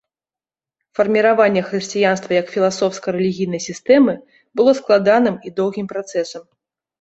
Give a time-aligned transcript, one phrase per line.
[0.99, 4.13] Фарміраванне хрысціянства як філасофска-рэлігійнай сістэмы
[4.61, 6.43] было складаным і доўгім працэсам.